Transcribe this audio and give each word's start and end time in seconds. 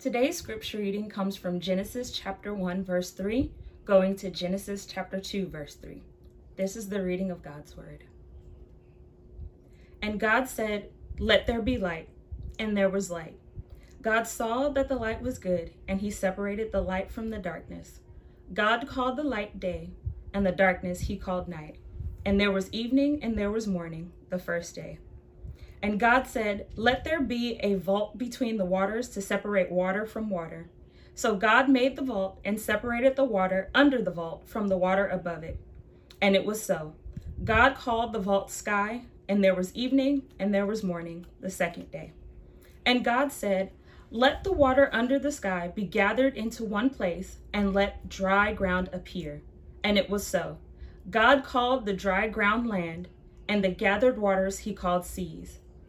Today's 0.00 0.38
scripture 0.38 0.78
reading 0.78 1.08
comes 1.08 1.34
from 1.34 1.58
Genesis 1.58 2.12
chapter 2.12 2.54
1, 2.54 2.84
verse 2.84 3.10
3, 3.10 3.50
going 3.84 4.14
to 4.14 4.30
Genesis 4.30 4.86
chapter 4.86 5.18
2, 5.18 5.48
verse 5.48 5.74
3. 5.74 6.04
This 6.54 6.76
is 6.76 6.88
the 6.88 7.02
reading 7.02 7.32
of 7.32 7.42
God's 7.42 7.76
word. 7.76 8.04
And 10.00 10.20
God 10.20 10.48
said, 10.48 10.90
Let 11.18 11.48
there 11.48 11.60
be 11.60 11.78
light, 11.78 12.08
and 12.60 12.76
there 12.76 12.88
was 12.88 13.10
light. 13.10 13.40
God 14.00 14.28
saw 14.28 14.68
that 14.68 14.88
the 14.88 14.94
light 14.94 15.20
was 15.20 15.40
good, 15.40 15.72
and 15.88 16.00
he 16.00 16.12
separated 16.12 16.70
the 16.70 16.80
light 16.80 17.10
from 17.10 17.30
the 17.30 17.38
darkness. 17.38 17.98
God 18.54 18.86
called 18.86 19.16
the 19.16 19.24
light 19.24 19.58
day, 19.58 19.90
and 20.32 20.46
the 20.46 20.52
darkness 20.52 21.00
he 21.00 21.16
called 21.16 21.48
night. 21.48 21.78
And 22.24 22.38
there 22.38 22.52
was 22.52 22.72
evening, 22.72 23.18
and 23.20 23.36
there 23.36 23.50
was 23.50 23.66
morning, 23.66 24.12
the 24.30 24.38
first 24.38 24.76
day. 24.76 25.00
And 25.82 26.00
God 26.00 26.26
said, 26.26 26.66
Let 26.76 27.04
there 27.04 27.20
be 27.20 27.58
a 27.62 27.74
vault 27.74 28.18
between 28.18 28.56
the 28.56 28.64
waters 28.64 29.08
to 29.10 29.22
separate 29.22 29.70
water 29.70 30.04
from 30.04 30.30
water. 30.30 30.68
So 31.14 31.36
God 31.36 31.68
made 31.68 31.96
the 31.96 32.02
vault 32.02 32.40
and 32.44 32.60
separated 32.60 33.16
the 33.16 33.24
water 33.24 33.70
under 33.74 34.00
the 34.00 34.10
vault 34.10 34.44
from 34.46 34.68
the 34.68 34.76
water 34.76 35.06
above 35.06 35.42
it. 35.42 35.58
And 36.20 36.34
it 36.34 36.44
was 36.44 36.62
so. 36.62 36.94
God 37.44 37.76
called 37.76 38.12
the 38.12 38.18
vault 38.18 38.50
sky, 38.50 39.02
and 39.28 39.42
there 39.42 39.54
was 39.54 39.74
evening, 39.74 40.22
and 40.38 40.52
there 40.52 40.66
was 40.66 40.82
morning, 40.82 41.26
the 41.40 41.50
second 41.50 41.90
day. 41.90 42.12
And 42.84 43.04
God 43.04 43.30
said, 43.30 43.70
Let 44.10 44.42
the 44.42 44.52
water 44.52 44.90
under 44.92 45.18
the 45.18 45.30
sky 45.30 45.72
be 45.74 45.84
gathered 45.84 46.36
into 46.36 46.64
one 46.64 46.90
place, 46.90 47.38
and 47.52 47.74
let 47.74 48.08
dry 48.08 48.52
ground 48.52 48.88
appear. 48.92 49.42
And 49.84 49.98
it 49.98 50.10
was 50.10 50.26
so. 50.26 50.58
God 51.10 51.44
called 51.44 51.86
the 51.86 51.92
dry 51.92 52.28
ground 52.28 52.68
land, 52.68 53.08
and 53.48 53.62
the 53.62 53.68
gathered 53.68 54.18
waters 54.18 54.60
he 54.60 54.74
called 54.74 55.06
seas. 55.06 55.58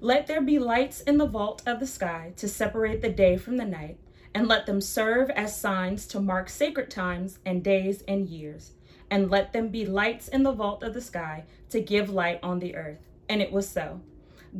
let 0.00 0.26
there 0.26 0.40
be 0.40 0.58
lights 0.58 1.02
in 1.02 1.18
the 1.18 1.26
vault 1.26 1.62
of 1.66 1.78
the 1.78 1.86
sky 1.86 2.32
to 2.36 2.48
separate 2.48 3.02
the 3.02 3.10
day 3.10 3.36
from 3.36 3.58
the 3.58 3.66
night, 3.66 3.98
and 4.34 4.48
let 4.48 4.64
them 4.64 4.80
serve 4.80 5.28
as 5.30 5.60
signs 5.60 6.06
to 6.06 6.20
mark 6.20 6.48
sacred 6.48 6.90
times 6.90 7.38
and 7.44 7.62
days 7.62 8.02
and 8.08 8.28
years. 8.28 8.72
And 9.10 9.30
let 9.30 9.52
them 9.52 9.68
be 9.68 9.84
lights 9.84 10.28
in 10.28 10.42
the 10.42 10.52
vault 10.52 10.82
of 10.82 10.94
the 10.94 11.00
sky 11.00 11.44
to 11.68 11.80
give 11.80 12.08
light 12.08 12.38
on 12.42 12.60
the 12.60 12.76
earth. 12.76 13.08
And 13.28 13.42
it 13.42 13.52
was 13.52 13.68
so. 13.68 14.00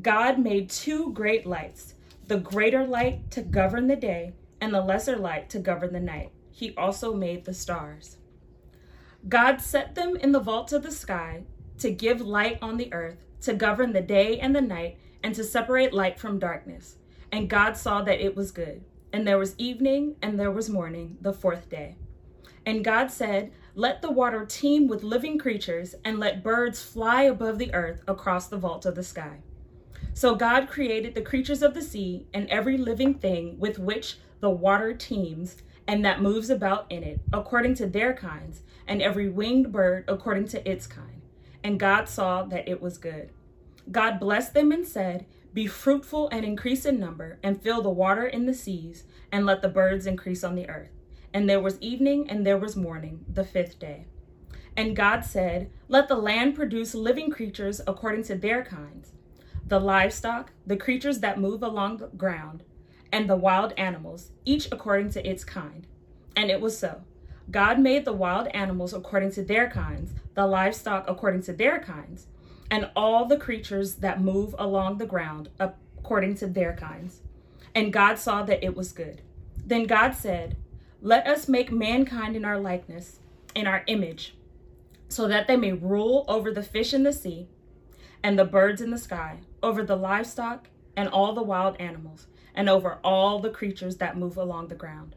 God 0.02 0.38
made 0.38 0.68
two 0.68 1.12
great 1.12 1.46
lights 1.46 1.94
the 2.26 2.38
greater 2.38 2.86
light 2.86 3.28
to 3.32 3.42
govern 3.42 3.88
the 3.88 3.96
day, 3.96 4.32
and 4.60 4.72
the 4.72 4.80
lesser 4.80 5.16
light 5.16 5.50
to 5.50 5.58
govern 5.58 5.92
the 5.92 5.98
night. 5.98 6.30
He 6.52 6.72
also 6.76 7.12
made 7.12 7.44
the 7.44 7.54
stars. 7.54 8.18
God 9.28 9.60
set 9.60 9.96
them 9.96 10.14
in 10.14 10.30
the 10.30 10.38
vault 10.38 10.72
of 10.72 10.84
the 10.84 10.92
sky 10.92 11.42
to 11.78 11.90
give 11.90 12.20
light 12.20 12.58
on 12.62 12.76
the 12.76 12.92
earth, 12.92 13.24
to 13.42 13.54
govern 13.54 13.92
the 13.92 14.00
day 14.00 14.38
and 14.38 14.54
the 14.54 14.60
night 14.60 14.98
and 15.22 15.34
to 15.34 15.44
separate 15.44 15.92
light 15.92 16.18
from 16.18 16.38
darkness. 16.38 16.96
And 17.32 17.50
God 17.50 17.76
saw 17.76 18.02
that 18.02 18.20
it 18.20 18.36
was 18.36 18.50
good. 18.50 18.84
And 19.12 19.26
there 19.26 19.38
was 19.38 19.58
evening 19.58 20.16
and 20.22 20.38
there 20.38 20.50
was 20.50 20.70
morning, 20.70 21.18
the 21.20 21.32
fourth 21.32 21.68
day. 21.68 21.96
And 22.66 22.84
God 22.84 23.10
said, 23.10 23.52
Let 23.74 24.02
the 24.02 24.10
water 24.10 24.44
teem 24.44 24.86
with 24.86 25.02
living 25.02 25.38
creatures, 25.38 25.94
and 26.04 26.18
let 26.18 26.42
birds 26.42 26.82
fly 26.82 27.22
above 27.22 27.58
the 27.58 27.72
earth 27.74 28.02
across 28.06 28.48
the 28.48 28.58
vault 28.58 28.84
of 28.86 28.94
the 28.94 29.02
sky. 29.02 29.38
So 30.12 30.34
God 30.34 30.68
created 30.68 31.14
the 31.14 31.22
creatures 31.22 31.62
of 31.62 31.74
the 31.74 31.82
sea 31.82 32.26
and 32.34 32.48
every 32.48 32.76
living 32.76 33.14
thing 33.14 33.58
with 33.58 33.78
which 33.78 34.18
the 34.40 34.50
water 34.50 34.92
teems 34.94 35.56
and 35.86 36.04
that 36.04 36.22
moves 36.22 36.50
about 36.50 36.86
in 36.90 37.02
it, 37.02 37.20
according 37.32 37.74
to 37.76 37.86
their 37.86 38.12
kinds, 38.12 38.62
and 38.86 39.00
every 39.00 39.28
winged 39.28 39.72
bird 39.72 40.04
according 40.06 40.46
to 40.48 40.70
its 40.70 40.86
kind. 40.86 41.19
And 41.62 41.78
God 41.78 42.08
saw 42.08 42.42
that 42.44 42.68
it 42.68 42.80
was 42.80 42.98
good. 42.98 43.30
God 43.90 44.20
blessed 44.20 44.54
them 44.54 44.72
and 44.72 44.86
said, 44.86 45.26
Be 45.52 45.66
fruitful 45.66 46.28
and 46.30 46.44
increase 46.44 46.84
in 46.86 46.98
number, 46.98 47.38
and 47.42 47.60
fill 47.60 47.82
the 47.82 47.90
water 47.90 48.26
in 48.26 48.46
the 48.46 48.54
seas, 48.54 49.04
and 49.32 49.44
let 49.46 49.62
the 49.62 49.68
birds 49.68 50.06
increase 50.06 50.44
on 50.44 50.54
the 50.54 50.68
earth. 50.68 50.90
And 51.32 51.48
there 51.48 51.60
was 51.60 51.80
evening 51.80 52.28
and 52.28 52.46
there 52.46 52.58
was 52.58 52.76
morning, 52.76 53.24
the 53.28 53.44
fifth 53.44 53.78
day. 53.78 54.06
And 54.76 54.96
God 54.96 55.24
said, 55.24 55.70
Let 55.88 56.08
the 56.08 56.16
land 56.16 56.54
produce 56.54 56.94
living 56.94 57.30
creatures 57.30 57.80
according 57.86 58.24
to 58.24 58.34
their 58.34 58.64
kinds 58.64 59.12
the 59.66 59.78
livestock, 59.78 60.50
the 60.66 60.76
creatures 60.76 61.20
that 61.20 61.38
move 61.38 61.62
along 61.62 61.98
the 61.98 62.08
ground, 62.08 62.64
and 63.12 63.30
the 63.30 63.36
wild 63.36 63.72
animals, 63.76 64.32
each 64.44 64.66
according 64.72 65.08
to 65.08 65.24
its 65.24 65.44
kind. 65.44 65.86
And 66.34 66.50
it 66.50 66.60
was 66.60 66.76
so. 66.76 67.02
God 67.50 67.78
made 67.78 68.04
the 68.04 68.12
wild 68.12 68.48
animals 68.48 68.92
according 68.92 69.32
to 69.32 69.42
their 69.42 69.68
kinds, 69.68 70.12
the 70.34 70.46
livestock 70.46 71.04
according 71.08 71.42
to 71.42 71.52
their 71.52 71.80
kinds 71.80 72.26
and 72.70 72.88
all 72.94 73.24
the 73.24 73.36
creatures 73.36 73.96
that 73.96 74.20
move 74.20 74.54
along 74.58 74.98
the 74.98 75.06
ground 75.06 75.48
according 75.58 76.36
to 76.36 76.46
their 76.46 76.74
kinds. 76.74 77.20
And 77.74 77.92
God 77.92 78.18
saw 78.18 78.42
that 78.44 78.64
it 78.64 78.76
was 78.76 78.92
good. 78.92 79.22
Then 79.66 79.86
God 79.86 80.14
said, 80.14 80.56
Let 81.02 81.26
us 81.26 81.48
make 81.48 81.72
mankind 81.72 82.36
in 82.36 82.44
our 82.44 82.58
likeness, 82.58 83.18
in 83.54 83.66
our 83.66 83.82
image, 83.86 84.36
so 85.08 85.26
that 85.26 85.48
they 85.48 85.56
may 85.56 85.72
rule 85.72 86.24
over 86.28 86.52
the 86.52 86.62
fish 86.62 86.94
in 86.94 87.02
the 87.02 87.12
sea, 87.12 87.48
and 88.22 88.38
the 88.38 88.44
birds 88.44 88.80
in 88.80 88.90
the 88.90 88.98
sky, 88.98 89.38
over 89.62 89.82
the 89.82 89.96
livestock, 89.96 90.68
and 90.96 91.08
all 91.08 91.32
the 91.32 91.42
wild 91.42 91.76
animals, 91.80 92.26
and 92.54 92.68
over 92.68 92.98
all 93.02 93.38
the 93.38 93.50
creatures 93.50 93.96
that 93.96 94.16
move 94.16 94.36
along 94.36 94.68
the 94.68 94.74
ground. 94.74 95.16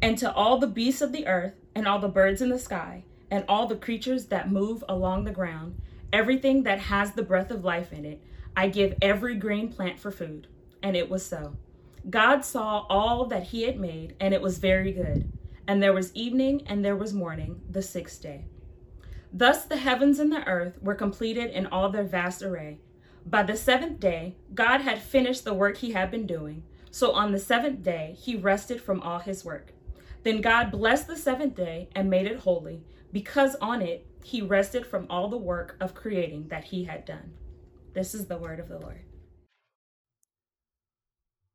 And 0.00 0.16
to 0.18 0.32
all 0.32 0.58
the 0.58 0.66
beasts 0.66 1.02
of 1.02 1.12
the 1.12 1.26
earth, 1.26 1.54
and 1.74 1.86
all 1.86 1.98
the 1.98 2.08
birds 2.08 2.40
in 2.40 2.48
the 2.48 2.58
sky, 2.58 3.04
and 3.30 3.44
all 3.48 3.66
the 3.66 3.76
creatures 3.76 4.26
that 4.26 4.50
move 4.50 4.82
along 4.88 5.24
the 5.24 5.30
ground, 5.30 5.80
everything 6.12 6.62
that 6.62 6.80
has 6.80 7.12
the 7.12 7.22
breath 7.22 7.50
of 7.50 7.64
life 7.64 7.92
in 7.92 8.04
it. 8.04 8.22
I 8.56 8.68
give 8.68 8.94
every 9.00 9.36
green 9.36 9.72
plant 9.72 10.00
for 10.00 10.10
food. 10.10 10.48
And 10.82 10.96
it 10.96 11.08
was 11.08 11.24
so. 11.24 11.56
God 12.08 12.44
saw 12.44 12.86
all 12.88 13.26
that 13.26 13.48
he 13.48 13.62
had 13.62 13.78
made, 13.78 14.14
and 14.18 14.32
it 14.32 14.42
was 14.42 14.58
very 14.58 14.92
good. 14.92 15.30
And 15.66 15.82
there 15.82 15.92
was 15.92 16.14
evening 16.14 16.62
and 16.66 16.84
there 16.84 16.96
was 16.96 17.12
morning, 17.12 17.60
the 17.68 17.82
sixth 17.82 18.22
day. 18.22 18.46
Thus 19.32 19.64
the 19.64 19.76
heavens 19.76 20.18
and 20.18 20.32
the 20.32 20.46
earth 20.46 20.82
were 20.82 20.94
completed 20.94 21.50
in 21.50 21.66
all 21.66 21.90
their 21.90 22.04
vast 22.04 22.42
array. 22.42 22.78
By 23.26 23.42
the 23.42 23.56
seventh 23.56 24.00
day, 24.00 24.36
God 24.54 24.80
had 24.80 25.02
finished 25.02 25.44
the 25.44 25.52
work 25.52 25.76
he 25.76 25.92
had 25.92 26.10
been 26.10 26.26
doing. 26.26 26.62
So 26.98 27.12
on 27.12 27.30
the 27.30 27.38
seventh 27.38 27.84
day, 27.84 28.16
he 28.18 28.34
rested 28.34 28.80
from 28.80 29.00
all 29.02 29.20
his 29.20 29.44
work. 29.44 29.72
Then 30.24 30.40
God 30.40 30.72
blessed 30.72 31.06
the 31.06 31.16
seventh 31.16 31.54
day 31.54 31.90
and 31.94 32.10
made 32.10 32.26
it 32.26 32.40
holy, 32.40 32.82
because 33.12 33.54
on 33.60 33.82
it 33.82 34.04
he 34.24 34.42
rested 34.42 34.84
from 34.84 35.06
all 35.08 35.28
the 35.28 35.36
work 35.36 35.76
of 35.78 35.94
creating 35.94 36.48
that 36.48 36.64
he 36.64 36.82
had 36.82 37.04
done. 37.04 37.34
This 37.94 38.16
is 38.16 38.26
the 38.26 38.36
word 38.36 38.58
of 38.58 38.66
the 38.66 38.80
Lord. 38.80 39.02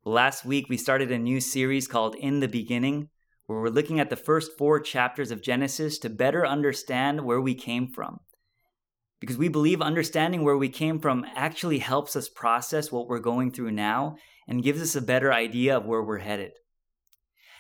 Last 0.06 0.46
week, 0.46 0.70
we 0.70 0.78
started 0.78 1.12
a 1.12 1.18
new 1.18 1.42
series 1.42 1.90
called 1.90 2.16
In 2.16 2.40
the 2.40 2.48
Beginning, 2.48 3.10
where 3.46 3.60
we're 3.60 3.68
looking 3.68 4.00
at 4.00 4.10
the 4.10 4.16
first 4.16 4.58
four 4.58 4.80
chapters 4.80 5.30
of 5.30 5.42
Genesis 5.42 6.00
to 6.00 6.10
better 6.10 6.48
understand 6.48 7.26
where 7.26 7.42
we 7.42 7.54
came 7.54 7.90
from. 7.90 8.22
Because 9.20 9.38
we 9.38 9.50
believe 9.50 9.82
understanding 9.82 10.46
where 10.46 10.58
we 10.58 10.70
came 10.70 11.00
from 11.00 11.26
actually 11.36 11.80
helps 11.80 12.16
us 12.16 12.30
process 12.30 12.94
what 12.94 13.10
we're 13.10 13.20
going 13.20 13.52
through 13.52 13.72
now 13.72 14.16
and 14.48 14.64
gives 14.64 14.82
us 14.82 14.96
a 14.96 15.02
better 15.02 15.32
idea 15.32 15.78
of 15.78 15.86
where 15.86 16.04
we're 16.04 16.20
headed. 16.20 16.54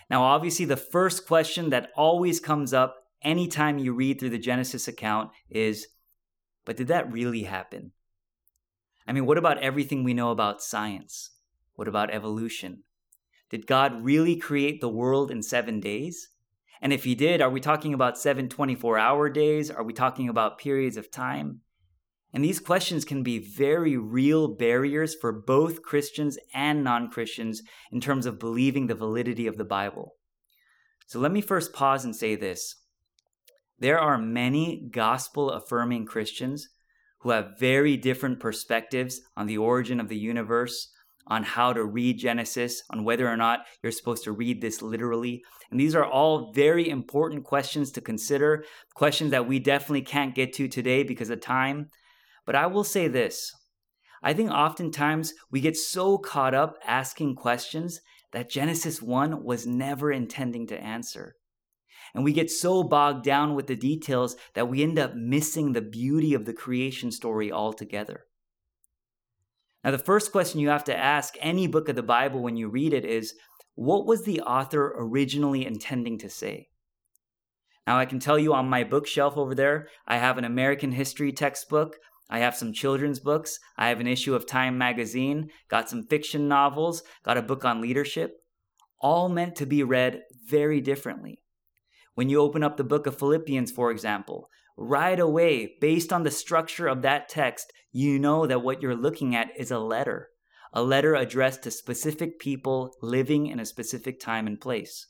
Now, 0.09 0.24
obviously, 0.24 0.65
the 0.65 0.77
first 0.77 1.25
question 1.25 1.69
that 1.69 1.91
always 1.95 2.39
comes 2.39 2.74
up 2.74 2.95
anytime 3.24 3.80
you 3.80 3.94
read 3.94 4.19
through 4.19 4.31
the 4.31 4.38
Genesis 4.38 4.88
account 4.88 5.31
is, 5.50 5.88
but 6.65 6.77
did 6.77 6.88
that 6.88 7.12
really 7.12 7.44
happen? 7.44 7.91
I 9.07 9.12
mean, 9.12 9.25
what 9.25 9.38
about 9.38 9.57
everything 9.59 10.03
we 10.03 10.13
know 10.13 10.31
about 10.31 10.62
science? 10.62 11.31
What 11.75 11.88
about 11.88 12.13
evolution? 12.13 12.83
Did 13.50 13.68
God 13.68 14.03
really 14.03 14.36
create 14.36 14.81
the 14.81 14.89
world 14.89 15.29
in 15.29 15.41
seven 15.41 15.79
days? 15.79 16.29
And 16.81 16.91
if 16.91 17.03
he 17.03 17.15
did, 17.15 17.41
are 17.41 17.50
we 17.50 17.59
talking 17.59 17.94
about 17.94 18.18
seven 18.18 18.50
24 18.50 18.97
hour 18.97 19.29
days? 19.29 19.71
Are 19.71 19.83
we 19.83 19.94
talking 19.94 20.27
about 20.27 20.57
periods 20.57 20.97
of 20.97 21.12
time? 21.12 21.62
And 22.33 22.44
these 22.44 22.59
questions 22.59 23.06
can 23.06 23.21
be 23.21 23.38
very 23.38 23.95
real 23.95 24.47
barriers 24.47 25.15
for 25.15 25.31
both 25.31 25.83
Christians 25.83 26.38
and 26.53 26.83
non 26.83 27.09
Christians 27.09 27.62
in 27.91 28.01
terms 28.01 28.25
of 28.25 28.39
believing 28.39 28.88
the 28.88 28.95
validity 28.95 29.45
of 29.45 29.57
the 29.57 29.65
Bible. 29.65 30.15
So 31.06 31.19
let 31.19 31.31
me 31.31 31.41
first 31.41 31.74
pause 31.74 32.03
and 32.03 32.15
say 32.15 32.35
this. 32.35 32.75
There 33.77 34.00
are 34.00 34.18
many 34.18 34.88
gospel 34.91 35.51
affirming 35.51 36.06
Christians 36.06 36.69
who 37.19 37.30
have 37.30 37.59
very 37.59 37.97
different 37.97 38.39
perspectives 38.39 39.21
on 39.38 39.45
the 39.45 39.57
origin 39.57 40.00
of 40.00 40.09
the 40.09 40.18
universe, 40.18 40.89
on 41.27 41.44
how 41.44 41.71
to 41.71 41.86
read 41.86 42.18
Genesis, 42.18 42.81
on 42.89 43.03
whether 43.03 43.27
or 43.27 43.38
not 43.38 43.59
you're 43.81 43.91
supposed 43.91 44.24
to 44.24 44.31
read 44.31 44.62
this 44.62 44.81
literally. 44.81 45.44
And 45.71 45.79
these 45.79 45.95
are 45.95 46.06
all 46.06 46.51
very 46.53 46.89
important 46.89 47.44
questions 47.44 47.91
to 47.91 48.01
consider, 48.01 48.65
questions 48.95 49.31
that 49.31 49.47
we 49.47 49.59
definitely 49.59 50.01
can't 50.01 50.36
get 50.36 50.53
to 50.53 50.68
today 50.68 51.03
because 51.03 51.29
of 51.29 51.39
time. 51.39 51.89
But 52.45 52.56
I 52.56 52.68
will 52.68 52.84
say 52.84 53.07
this 53.07 53.54
I 54.22 54.34
think 54.34 54.51
oftentimes 54.51 55.34
we 55.51 55.60
get 55.60 55.75
so 55.75 56.18
caught 56.18 56.54
up 56.54 56.78
asking 56.86 57.36
questions 57.36 58.00
that 58.31 58.50
Genesis 58.50 59.01
1 59.01 59.44
was 59.44 59.68
never 59.68 60.12
intending 60.12 60.66
to 60.68 60.81
answer. 60.81 61.36
And 62.16 62.24
we 62.24 62.31
get 62.31 62.51
so 62.51 62.84
bogged 62.84 63.24
down 63.24 63.56
with 63.56 63.68
the 63.68 63.75
details 63.75 64.36
that 64.54 64.68
we 64.68 64.84
end 64.84 65.00
up 65.00 65.16
missing 65.16 65.74
the 65.74 65.81
beauty 65.81 66.34
of 66.34 66.45
the 66.45 66.54
creation 66.54 67.12
story 67.12 67.51
altogether. 67.51 68.25
Now, 69.84 69.92
the 69.92 69.98
first 69.98 70.31
question 70.31 70.60
you 70.60 70.69
have 70.69 70.86
to 70.86 70.98
ask 70.98 71.36
any 71.39 71.68
book 71.68 71.89
of 71.89 71.96
the 71.96 72.04
Bible 72.04 72.42
when 72.42 72.56
you 72.56 72.69
read 72.69 72.94
it 72.94 73.04
is 73.04 73.34
what 73.75 74.06
was 74.06 74.24
the 74.24 74.42
author 74.42 74.94
originally 74.98 75.66
intending 75.66 76.18
to 76.19 76.30
say? 76.30 76.69
Now, 77.86 77.98
I 77.98 78.06
can 78.06 78.19
tell 78.19 78.39
you 78.39 78.54
on 78.54 78.69
my 78.69 78.84
bookshelf 78.84 79.36
over 79.36 79.54
there, 79.54 79.89
I 80.07 80.18
have 80.18 80.38
an 80.38 80.46
American 80.46 80.94
history 80.94 81.34
textbook 81.34 81.98
I 82.30 82.40
have 82.40 82.56
some 82.56 82.74
children's 82.74 83.20
books. 83.20 83.60
I 83.78 83.90
have 83.90 84.00
an 84.00 84.08
issue 84.08 84.36
of 84.36 84.46
Time 84.46 84.78
magazine, 84.78 85.50
got 85.70 85.90
some 85.90 86.04
fiction 86.04 86.48
novels, 86.48 87.04
got 87.24 87.38
a 87.38 87.42
book 87.42 87.66
on 87.66 87.81
leadership, 87.81 88.38
all 89.00 89.30
meant 89.30 89.56
to 89.58 89.66
be 89.66 89.84
read 89.84 90.24
very 90.48 90.81
differently. 90.81 91.44
When 92.16 92.30
you 92.30 92.40
open 92.40 92.64
up 92.64 92.78
the 92.78 92.84
book 92.84 93.08
of 93.08 93.18
Philippians, 93.18 93.72
for 93.72 93.92
example, 93.92 94.50
right 94.78 95.20
away, 95.20 95.75
based 95.81 96.14
on 96.14 96.24
the 96.24 96.31
structure 96.31 96.88
of 96.88 97.02
that 97.02 97.28
text, 97.28 97.72
you 97.92 98.18
know 98.18 98.48
that 98.48 98.64
what 98.64 98.81
you're 98.81 98.96
looking 98.96 99.36
at 99.36 99.50
is 99.58 99.72
a 99.72 99.80
letter, 99.80 100.30
a 100.72 100.81
letter 100.81 101.16
addressed 101.16 101.64
to 101.64 101.72
specific 101.72 102.40
people 102.40 102.96
living 103.02 103.48
in 103.48 103.60
a 103.60 103.66
specific 103.66 104.20
time 104.20 104.48
and 104.48 104.60
place. 104.60 105.08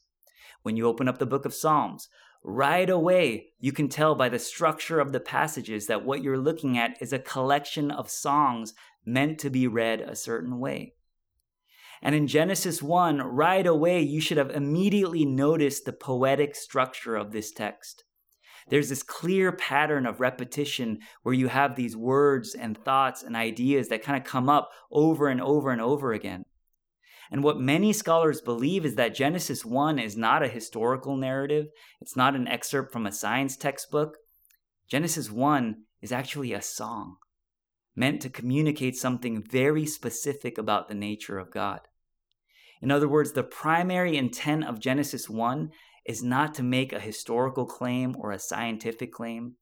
When 0.63 0.77
you 0.77 0.87
open 0.87 1.07
up 1.07 1.19
the 1.19 1.25
book 1.25 1.45
of 1.45 1.53
Psalms, 1.53 2.07
right 2.43 2.89
away 2.89 3.47
you 3.59 3.71
can 3.71 3.87
tell 3.87 4.15
by 4.15 4.29
the 4.29 4.39
structure 4.39 4.99
of 4.99 5.11
the 5.11 5.19
passages 5.19 5.87
that 5.87 6.05
what 6.05 6.21
you're 6.21 6.37
looking 6.37 6.77
at 6.77 7.01
is 7.01 7.13
a 7.13 7.19
collection 7.19 7.89
of 7.89 8.09
songs 8.09 8.73
meant 9.05 9.39
to 9.39 9.49
be 9.49 9.67
read 9.67 10.01
a 10.01 10.15
certain 10.15 10.59
way. 10.59 10.93
And 12.01 12.13
in 12.13 12.27
Genesis 12.27 12.83
1, 12.83 13.19
right 13.19 13.65
away, 13.65 14.01
you 14.01 14.19
should 14.19 14.37
have 14.37 14.51
immediately 14.51 15.23
noticed 15.23 15.85
the 15.85 15.93
poetic 15.93 16.53
structure 16.53 17.15
of 17.15 17.31
this 17.31 17.51
text. 17.51 18.03
There's 18.69 18.89
this 18.89 19.03
clear 19.03 19.51
pattern 19.53 20.05
of 20.05 20.19
repetition 20.19 20.99
where 21.23 21.35
you 21.35 21.47
have 21.47 21.75
these 21.75 21.95
words 21.95 22.55
and 22.55 22.77
thoughts 22.77 23.23
and 23.23 23.35
ideas 23.35 23.87
that 23.87 24.03
kind 24.03 24.17
of 24.17 24.29
come 24.29 24.49
up 24.49 24.69
over 24.91 25.27
and 25.27 25.41
over 25.41 25.71
and 25.71 25.81
over 25.81 26.11
again. 26.11 26.43
And 27.33 27.43
what 27.43 27.59
many 27.59 27.93
scholars 27.93 28.41
believe 28.41 28.85
is 28.85 28.93
that 28.93 29.15
Genesis 29.15 29.65
1 29.65 29.97
is 29.97 30.15
not 30.15 30.43
a 30.43 30.47
historical 30.47 31.17
narrative, 31.17 31.65
it's 31.99 32.15
not 32.15 32.35
an 32.35 32.47
excerpt 32.47 32.93
from 32.93 33.07
a 33.07 33.11
science 33.11 33.57
textbook. 33.57 34.17
Genesis 34.87 35.31
1 35.31 35.77
is 35.99 36.11
actually 36.11 36.53
a 36.53 36.61
song 36.61 37.15
meant 37.95 38.21
to 38.21 38.29
communicate 38.29 38.95
something 38.95 39.41
very 39.41 39.83
specific 39.83 40.59
about 40.59 40.87
the 40.87 40.93
nature 40.93 41.39
of 41.39 41.49
God. 41.49 41.79
In 42.83 42.91
other 42.91 43.07
words, 43.07 43.31
the 43.31 43.41
primary 43.41 44.15
intent 44.15 44.65
of 44.65 44.79
Genesis 44.79 45.27
1 45.27 45.71
is 46.05 46.21
not 46.21 46.53
to 46.53 46.61
make 46.61 46.93
a 46.93 46.99
historical 46.99 47.65
claim 47.65 48.15
or 48.19 48.31
a 48.31 48.37
scientific 48.37 49.11
claim. 49.11 49.55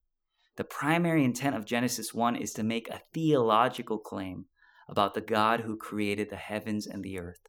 The 0.58 0.66
primary 0.66 1.24
intent 1.24 1.56
of 1.56 1.66
Genesis 1.66 2.14
1 2.14 2.36
is 2.36 2.52
to 2.52 2.64
make 2.64 2.90
a 2.90 3.04
theological 3.14 3.98
claim 3.98 4.48
about 4.90 5.14
the 5.14 5.22
God 5.22 5.62
who 5.62 5.78
created 5.78 6.30
the 6.30 6.36
heavens 6.36 6.86
and 6.86 7.02
the 7.02 7.18
earth. 7.18 7.48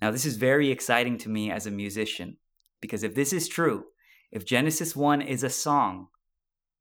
Now, 0.00 0.10
this 0.10 0.24
is 0.24 0.36
very 0.36 0.70
exciting 0.70 1.18
to 1.18 1.28
me 1.28 1.50
as 1.50 1.66
a 1.66 1.70
musician, 1.70 2.38
because 2.80 3.02
if 3.02 3.14
this 3.14 3.32
is 3.32 3.48
true, 3.48 3.84
if 4.32 4.46
Genesis 4.46 4.96
1 4.96 5.20
is 5.20 5.42
a 5.42 5.50
song, 5.50 6.08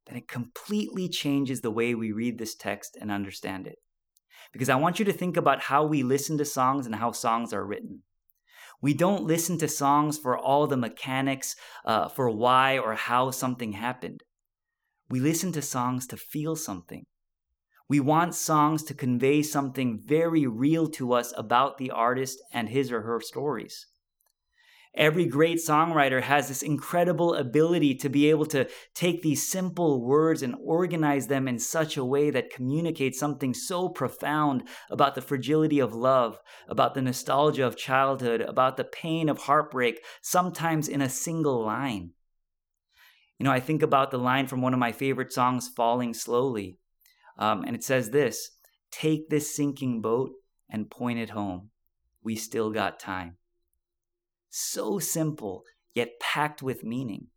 then 0.07 0.17
it 0.17 0.27
completely 0.27 1.09
changes 1.09 1.61
the 1.61 1.71
way 1.71 1.93
we 1.93 2.11
read 2.11 2.37
this 2.37 2.55
text 2.55 2.97
and 2.99 3.11
understand 3.11 3.67
it. 3.67 3.77
Because 4.53 4.69
I 4.69 4.75
want 4.75 4.99
you 4.99 5.05
to 5.05 5.13
think 5.13 5.37
about 5.37 5.61
how 5.61 5.85
we 5.85 6.01
listen 6.01 6.37
to 6.37 6.45
songs 6.45 6.85
and 6.85 6.95
how 6.95 7.11
songs 7.11 7.53
are 7.53 7.65
written. 7.65 8.03
We 8.81 8.93
don't 8.93 9.25
listen 9.25 9.57
to 9.59 9.67
songs 9.67 10.17
for 10.17 10.37
all 10.37 10.65
the 10.65 10.77
mechanics, 10.77 11.55
uh, 11.85 12.07
for 12.07 12.29
why 12.29 12.77
or 12.77 12.95
how 12.95 13.31
something 13.31 13.73
happened. 13.73 14.23
We 15.09 15.19
listen 15.19 15.51
to 15.53 15.61
songs 15.61 16.07
to 16.07 16.17
feel 16.17 16.55
something. 16.55 17.05
We 17.89 17.99
want 17.99 18.35
songs 18.35 18.83
to 18.83 18.93
convey 18.93 19.41
something 19.41 19.99
very 20.05 20.45
real 20.45 20.87
to 20.89 21.13
us 21.13 21.33
about 21.35 21.79
the 21.79 21.89
artist 21.89 22.39
and 22.53 22.69
his 22.69 22.91
or 22.91 23.01
her 23.01 23.19
stories. 23.19 23.87
Every 24.95 25.25
great 25.25 25.57
songwriter 25.57 26.21
has 26.21 26.47
this 26.47 26.61
incredible 26.61 27.33
ability 27.33 27.95
to 27.95 28.09
be 28.09 28.29
able 28.29 28.45
to 28.47 28.67
take 28.93 29.21
these 29.21 29.47
simple 29.47 30.03
words 30.03 30.43
and 30.43 30.55
organize 30.63 31.27
them 31.27 31.47
in 31.47 31.57
such 31.57 31.97
a 31.97 32.05
way 32.05 32.29
that 32.29 32.51
communicates 32.51 33.19
something 33.19 33.53
so 33.53 33.89
profound 33.89 34.67
about 34.91 35.15
the 35.15 35.21
fragility 35.21 35.79
of 35.79 35.93
love, 35.93 36.39
about 36.67 36.93
the 36.93 37.01
nostalgia 37.01 37.65
of 37.65 37.77
childhood, 37.77 38.41
about 38.41 38.77
the 38.77 38.83
pain 38.83 39.29
of 39.29 39.39
heartbreak, 39.39 40.03
sometimes 40.21 40.87
in 40.87 41.01
a 41.01 41.09
single 41.09 41.63
line. 41.63 42.11
You 43.39 43.45
know, 43.45 43.51
I 43.51 43.59
think 43.59 43.81
about 43.81 44.11
the 44.11 44.17
line 44.19 44.47
from 44.47 44.61
one 44.61 44.73
of 44.73 44.79
my 44.79 44.91
favorite 44.91 45.31
songs, 45.31 45.69
Falling 45.69 46.13
Slowly. 46.13 46.77
Um, 47.39 47.63
and 47.63 47.75
it 47.75 47.83
says 47.83 48.11
this 48.11 48.51
Take 48.91 49.29
this 49.29 49.55
sinking 49.55 50.01
boat 50.01 50.31
and 50.69 50.91
point 50.91 51.17
it 51.17 51.31
home. 51.31 51.71
We 52.23 52.35
still 52.35 52.69
got 52.69 52.99
time. 52.99 53.37
So 54.49 54.99
simple, 54.99 55.63
yet 55.93 56.19
packed 56.19 56.61
with 56.61 56.83
meaning. 56.83 57.27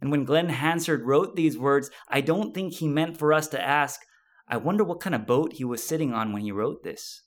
And 0.00 0.10
when 0.10 0.24
Glen 0.24 0.48
Hansard 0.48 1.04
wrote 1.04 1.36
these 1.36 1.58
words, 1.58 1.90
I 2.08 2.22
don't 2.22 2.54
think 2.54 2.74
he 2.74 2.88
meant 2.88 3.18
for 3.18 3.34
us 3.34 3.48
to 3.48 3.60
ask, 3.60 4.00
I 4.48 4.56
wonder 4.56 4.82
what 4.82 5.00
kind 5.00 5.14
of 5.14 5.26
boat 5.26 5.54
he 5.54 5.64
was 5.64 5.84
sitting 5.84 6.14
on 6.14 6.32
when 6.32 6.42
he 6.42 6.52
wrote 6.52 6.82
this. 6.82 7.22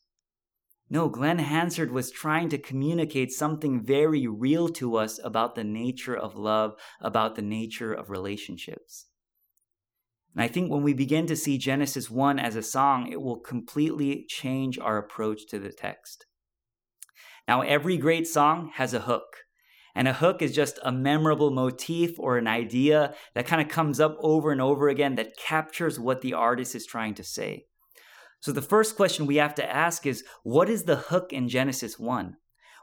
No, 0.89 1.07
Glen 1.09 1.39
Hansard 1.39 1.91
was 1.91 2.11
trying 2.11 2.49
to 2.49 2.57
communicate 2.57 3.31
something 3.31 3.83
very 3.83 4.27
real 4.27 4.69
to 4.69 4.95
us 4.95 5.19
about 5.23 5.55
the 5.55 5.63
nature 5.63 6.15
of 6.15 6.35
love, 6.35 6.75
about 6.99 7.35
the 7.35 7.41
nature 7.41 7.93
of 7.93 8.09
relationships. 8.09 9.07
And 10.35 10.43
I 10.43 10.47
think 10.47 10.71
when 10.71 10.83
we 10.83 10.93
begin 10.93 11.27
to 11.27 11.35
see 11.35 11.57
Genesis 11.57 12.09
1 12.09 12.39
as 12.39 12.55
a 12.55 12.63
song, 12.63 13.11
it 13.11 13.21
will 13.21 13.39
completely 13.39 14.25
change 14.27 14.79
our 14.79 14.97
approach 14.97 15.45
to 15.49 15.59
the 15.59 15.71
text. 15.71 16.25
Now, 17.47 17.61
every 17.61 17.97
great 17.97 18.27
song 18.27 18.71
has 18.75 18.93
a 18.93 19.01
hook. 19.01 19.37
And 19.95 20.07
a 20.07 20.13
hook 20.13 20.41
is 20.41 20.55
just 20.55 20.79
a 20.81 20.91
memorable 20.91 21.51
motif 21.51 22.19
or 22.19 22.37
an 22.37 22.47
idea 22.47 23.13
that 23.35 23.45
kind 23.45 23.61
of 23.61 23.67
comes 23.67 23.99
up 23.99 24.17
over 24.19 24.51
and 24.51 24.59
over 24.59 24.89
again 24.89 25.15
that 25.15 25.37
captures 25.37 25.99
what 25.99 26.21
the 26.21 26.33
artist 26.33 26.73
is 26.73 26.85
trying 26.85 27.13
to 27.15 27.23
say. 27.23 27.65
So, 28.39 28.51
the 28.51 28.61
first 28.61 28.95
question 28.95 29.27
we 29.27 29.35
have 29.35 29.53
to 29.55 29.71
ask 29.71 30.07
is 30.07 30.23
what 30.41 30.67
is 30.67 30.83
the 30.83 30.95
hook 30.95 31.31
in 31.31 31.47
Genesis 31.47 31.99
1? 31.99 32.37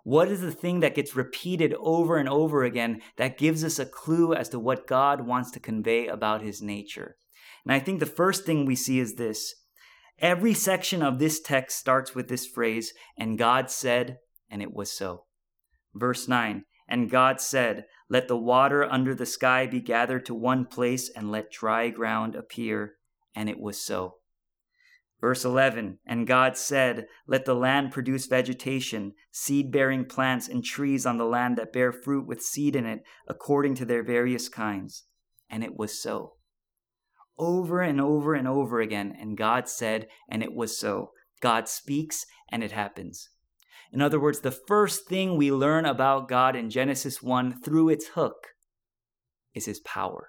What 0.04 0.28
is 0.28 0.40
the 0.40 0.52
thing 0.52 0.80
that 0.80 0.94
gets 0.94 1.16
repeated 1.16 1.74
over 1.78 2.16
and 2.16 2.28
over 2.28 2.62
again 2.62 3.02
that 3.16 3.36
gives 3.36 3.64
us 3.64 3.78
a 3.78 3.84
clue 3.84 4.32
as 4.32 4.48
to 4.50 4.58
what 4.58 4.86
God 4.86 5.26
wants 5.26 5.50
to 5.50 5.60
convey 5.60 6.06
about 6.06 6.42
his 6.42 6.62
nature? 6.62 7.16
And 7.64 7.72
I 7.72 7.78
think 7.78 8.00
the 8.00 8.06
first 8.06 8.44
thing 8.44 8.64
we 8.64 8.76
see 8.76 8.98
is 8.98 9.14
this 9.14 9.54
every 10.18 10.54
section 10.54 11.02
of 11.02 11.18
this 11.18 11.40
text 11.40 11.78
starts 11.78 12.14
with 12.14 12.28
this 12.28 12.46
phrase, 12.46 12.92
and 13.16 13.38
God 13.38 13.70
said, 13.70 14.18
and 14.50 14.62
it 14.62 14.72
was 14.72 14.92
so. 14.92 15.24
Verse 15.94 16.28
9, 16.28 16.64
and 16.88 17.10
God 17.10 17.40
said, 17.40 17.86
Let 18.08 18.28
the 18.28 18.36
water 18.36 18.84
under 18.84 19.14
the 19.14 19.26
sky 19.26 19.66
be 19.66 19.80
gathered 19.80 20.26
to 20.26 20.34
one 20.34 20.66
place, 20.66 21.08
and 21.08 21.30
let 21.30 21.52
dry 21.52 21.88
ground 21.90 22.34
appear, 22.34 22.94
and 23.34 23.48
it 23.48 23.60
was 23.60 23.80
so. 23.80 24.16
Verse 25.20 25.44
11 25.44 25.98
And 26.06 26.26
God 26.26 26.56
said, 26.56 27.06
Let 27.26 27.44
the 27.44 27.54
land 27.54 27.92
produce 27.92 28.26
vegetation, 28.26 29.12
seed 29.30 29.70
bearing 29.70 30.04
plants, 30.04 30.48
and 30.48 30.64
trees 30.64 31.06
on 31.06 31.18
the 31.18 31.24
land 31.24 31.58
that 31.58 31.72
bear 31.72 31.92
fruit 31.92 32.26
with 32.26 32.42
seed 32.42 32.74
in 32.74 32.86
it, 32.86 33.02
according 33.28 33.74
to 33.76 33.84
their 33.84 34.02
various 34.02 34.48
kinds. 34.48 35.04
And 35.48 35.62
it 35.62 35.76
was 35.76 36.00
so 36.00 36.34
over 37.40 37.80
and 37.80 38.00
over 38.00 38.34
and 38.34 38.46
over 38.46 38.80
again. 38.80 39.16
And 39.18 39.36
God 39.36 39.68
said, 39.68 40.06
and 40.28 40.42
it 40.42 40.54
was 40.54 40.78
so. 40.78 41.10
God 41.40 41.68
speaks, 41.68 42.26
and 42.52 42.62
it 42.62 42.72
happens. 42.72 43.30
In 43.92 44.02
other 44.02 44.20
words, 44.20 44.40
the 44.40 44.50
first 44.52 45.08
thing 45.08 45.36
we 45.36 45.50
learn 45.50 45.86
about 45.86 46.28
God 46.28 46.54
in 46.54 46.70
Genesis 46.70 47.22
1 47.22 47.62
through 47.62 47.88
its 47.88 48.08
hook 48.08 48.48
is 49.54 49.66
his 49.66 49.80
power, 49.80 50.28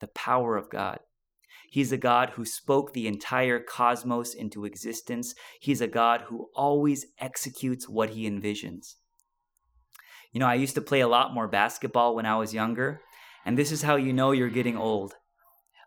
the 0.00 0.06
power 0.08 0.56
of 0.56 0.70
God. 0.70 1.00
He's 1.70 1.92
a 1.92 1.98
God 1.98 2.30
who 2.30 2.46
spoke 2.46 2.92
the 2.92 3.06
entire 3.06 3.60
cosmos 3.60 4.32
into 4.32 4.64
existence. 4.64 5.34
He's 5.60 5.82
a 5.82 5.86
God 5.86 6.22
who 6.28 6.48
always 6.54 7.04
executes 7.18 7.88
what 7.88 8.10
he 8.10 8.30
envisions. 8.30 8.94
You 10.32 10.40
know, 10.40 10.46
I 10.46 10.54
used 10.54 10.74
to 10.76 10.80
play 10.80 11.00
a 11.00 11.08
lot 11.08 11.34
more 11.34 11.48
basketball 11.48 12.14
when 12.14 12.24
I 12.24 12.36
was 12.36 12.54
younger, 12.54 13.02
and 13.44 13.58
this 13.58 13.72
is 13.72 13.82
how 13.82 13.96
you 13.96 14.14
know 14.14 14.32
you're 14.32 14.48
getting 14.48 14.78
old. 14.78 15.14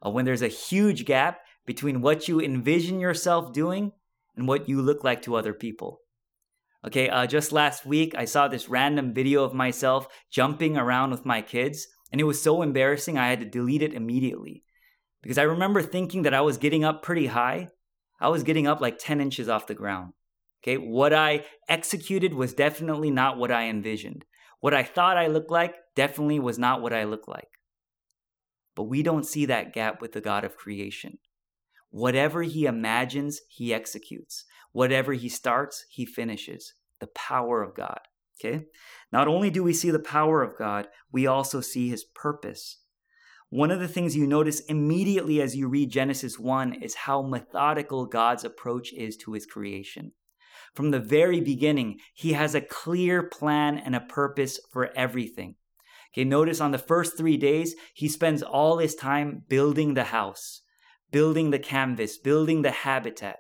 Uh, 0.06 0.10
when 0.10 0.26
there's 0.26 0.42
a 0.42 0.48
huge 0.48 1.06
gap 1.06 1.42
between 1.66 2.02
what 2.02 2.28
you 2.28 2.42
envision 2.42 3.00
yourself 3.00 3.54
doing 3.54 3.92
and 4.36 4.48
what 4.48 4.68
you 4.68 4.82
look 4.82 5.04
like 5.04 5.22
to 5.24 5.36
other 5.36 5.54
people. 5.54 6.02
Okay, 6.86 7.10
uh, 7.10 7.28
just 7.28 7.52
last 7.52 7.86
week, 7.86 8.16
I 8.18 8.26
saw 8.26 8.48
this 8.48 8.68
random 8.68 9.14
video 9.14 9.44
of 9.44 9.54
myself 9.54 10.08
jumping 10.32 10.78
around 10.78 11.12
with 11.12 11.26
my 11.26 11.42
kids, 11.42 11.88
and 12.12 12.20
it 12.20 12.24
was 12.24 12.42
so 12.42 12.64
embarrassing 12.64 13.18
I 13.18 13.30
had 13.30 13.40
to 13.42 13.46
delete 13.46 13.84
it 13.84 13.94
immediately. 13.94 14.64
Because 15.22 15.38
I 15.38 15.44
remember 15.44 15.84
thinking 15.84 16.24
that 16.24 16.34
I 16.34 16.42
was 16.42 16.58
getting 16.58 16.84
up 16.84 17.04
pretty 17.04 17.28
high. 17.28 17.68
I 18.20 18.30
was 18.30 18.42
getting 18.42 18.66
up 18.66 18.82
like 18.82 18.98
10 18.98 19.22
inches 19.22 19.48
off 19.48 19.68
the 19.68 19.76
ground. 19.76 20.14
Okay, 20.64 20.78
what 20.78 21.14
I 21.14 21.46
executed 21.70 22.34
was 22.34 22.54
definitely 22.54 23.12
not 23.12 23.38
what 23.38 23.52
I 23.52 23.68
envisioned. 23.68 24.26
What 24.60 24.74
I 24.74 24.84
thought 24.84 25.18
I 25.18 25.28
looked 25.28 25.52
like 25.52 25.76
definitely 25.96 26.40
was 26.40 26.58
not 26.58 26.82
what 26.82 26.94
I 26.94 27.04
looked 27.04 27.28
like. 27.28 27.50
But 28.76 28.84
we 28.84 29.04
don't 29.04 29.26
see 29.26 29.46
that 29.46 29.74
gap 29.74 30.02
with 30.02 30.14
the 30.14 30.22
God 30.22 30.44
of 30.44 30.56
creation. 30.56 31.18
Whatever 31.90 32.44
he 32.44 32.66
imagines, 32.66 33.42
he 33.50 33.74
executes. 33.74 34.46
Whatever 34.72 35.14
he 35.14 35.28
starts, 35.28 35.86
he 35.90 36.06
finishes. 36.06 36.74
The 37.00 37.08
power 37.08 37.62
of 37.62 37.76
God. 37.76 38.00
Okay? 38.40 38.66
Not 39.12 39.28
only 39.28 39.50
do 39.50 39.62
we 39.64 39.74
see 39.74 39.92
the 39.92 40.00
power 40.00 40.42
of 40.42 40.58
God, 40.58 40.88
we 41.12 41.28
also 41.28 41.62
see 41.62 41.90
his 41.90 42.04
purpose. 42.04 42.78
One 43.50 43.72
of 43.72 43.82
the 43.82 43.88
things 43.90 44.16
you 44.16 44.26
notice 44.26 44.62
immediately 44.62 45.42
as 45.42 45.58
you 45.58 45.68
read 45.68 45.92
Genesis 45.92 46.40
1 46.40 46.76
is 46.76 46.96
how 46.96 47.22
methodical 47.22 48.06
God's 48.06 48.46
approach 48.46 48.94
is 48.94 49.18
to 49.18 49.34
his 49.34 49.46
creation. 49.46 50.14
From 50.74 50.92
the 50.92 51.02
very 51.02 51.42
beginning, 51.42 52.00
he 52.14 52.32
has 52.32 52.56
a 52.56 52.62
clear 52.62 53.24
plan 53.24 53.78
and 53.78 53.94
a 53.94 54.00
purpose 54.00 54.58
for 54.72 54.90
everything. 54.96 55.56
Okay, 56.14 56.26
notice 56.26 56.60
on 56.60 56.72
the 56.72 56.78
first 56.78 57.18
three 57.18 57.38
days, 57.38 57.76
he 57.94 58.10
spends 58.10 58.44
all 58.44 58.78
his 58.78 58.96
time 58.96 59.44
building 59.48 59.94
the 59.94 60.06
house 60.06 60.62
building 61.12 61.52
the 61.52 61.60
canvas, 61.60 62.18
building 62.18 62.62
the 62.62 62.72
habitat. 62.72 63.38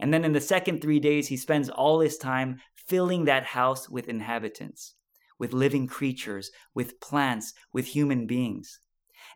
And 0.00 0.12
then 0.14 0.24
in 0.24 0.32
the 0.32 0.40
second 0.40 0.80
three 0.80 1.00
days, 1.00 1.28
he 1.28 1.36
spends 1.36 1.68
all 1.68 2.00
his 2.00 2.16
time 2.16 2.58
filling 2.74 3.24
that 3.24 3.44
house 3.44 3.88
with 3.88 4.08
inhabitants, 4.08 4.94
with 5.38 5.52
living 5.52 5.86
creatures, 5.86 6.50
with 6.74 7.00
plants, 7.00 7.52
with 7.72 7.86
human 7.86 8.26
beings. 8.26 8.80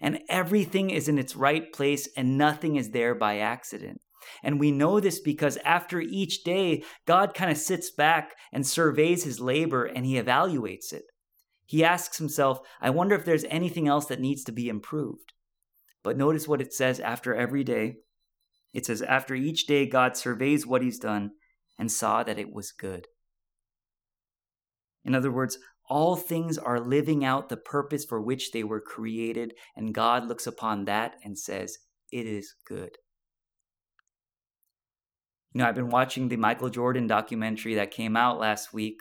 And 0.01 0.21
everything 0.29 0.91
is 0.91 1.09
in 1.09 1.19
its 1.19 1.37
right 1.37 1.73
place 1.73 2.09
and 2.17 2.39
nothing 2.39 2.77
is 2.77 2.91
there 2.91 3.15
by 3.15 3.39
accident. 3.39 4.01
And 4.43 4.59
we 4.59 4.71
know 4.71 5.01
this 5.01 5.21
because 5.21 5.59
after 5.65 6.01
each 6.01 6.45
day, 6.45 6.85
God 7.07 7.35
kind 7.35 7.51
of 7.51 7.59
sits 7.59 7.91
back 7.91 8.35
and 8.53 8.67
surveys 8.67 9.25
his 9.25 9.41
labor 9.41 9.85
and 9.85 10.07
he 10.07 10.15
evaluates 10.15 10.93
it. 10.93 11.03
He 11.66 11.85
asks 11.85 12.19
himself, 12.19 12.61
I 12.81 12.90
wonder 12.90 13.14
if 13.14 13.25
there's 13.25 13.45
anything 13.45 13.88
else 13.88 14.07
that 14.07 14.21
needs 14.21 14.45
to 14.45 14.52
be 14.52 14.69
improved. 14.69 15.33
But 16.02 16.16
notice 16.16 16.49
what 16.49 16.61
it 16.61 16.73
says 16.73 17.00
after 17.00 17.35
every 17.35 17.64
day. 17.64 17.97
It 18.73 18.87
says, 18.87 19.02
After 19.02 19.35
each 19.35 19.66
day, 19.66 19.87
God 19.87 20.16
surveys 20.16 20.66
what 20.66 20.83
he's 20.83 20.99
done 20.99 21.33
and 21.78 21.90
saw 21.90 22.23
that 22.23 22.38
it 22.38 22.52
was 22.52 22.73
good. 22.73 23.07
In 25.04 25.14
other 25.14 25.31
words, 25.31 25.59
all 25.88 26.16
things 26.16 26.59
are 26.59 26.81
living 26.81 27.25
out 27.25 27.49
the 27.49 27.57
purpose 27.57 28.04
for 28.04 28.21
which 28.21 28.52
they 28.52 28.64
were 28.64 28.81
created, 28.81 29.54
and 29.76 29.95
God 29.95 30.26
looks 30.26 30.47
upon 30.47 30.87
that 30.87 31.16
and 31.25 31.38
says, 31.38 31.78
It 32.11 32.26
is 32.26 32.54
good. 32.66 32.97
You 35.52 35.59
know, 35.59 35.69
I've 35.69 35.75
been 35.75 35.90
watching 35.90 36.28
the 36.28 36.37
Michael 36.37 36.71
Jordan 36.71 37.07
documentary 37.07 37.75
that 37.75 37.90
came 37.90 38.16
out 38.16 38.38
last 38.38 38.73
week 38.73 39.00